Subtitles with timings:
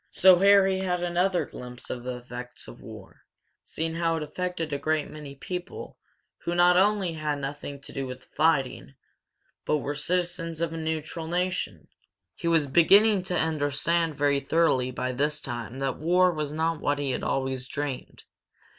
[0.09, 3.21] So Harry had another glimpse of the effects of war,
[3.63, 5.99] seeing how it affected a great many people
[6.39, 8.95] who not only had nothing to do with the fighting,
[9.63, 11.87] but were citizens of a neutral nation.
[12.33, 16.97] He was beginning to understand very thoroughly by this time that war was not what
[16.97, 18.23] he had always dreamed.